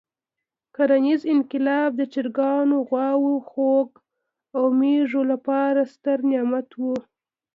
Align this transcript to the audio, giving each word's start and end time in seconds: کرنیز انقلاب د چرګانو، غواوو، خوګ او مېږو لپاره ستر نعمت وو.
کرنیز 0.75 1.21
انقلاب 1.33 1.89
د 1.97 2.01
چرګانو، 2.13 2.77
غواوو، 2.89 3.33
خوګ 3.49 3.89
او 4.55 4.63
مېږو 4.79 5.21
لپاره 5.31 5.81
ستر 5.93 6.17
نعمت 6.31 6.67
وو. 6.81 6.95